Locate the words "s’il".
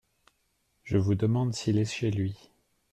1.53-1.77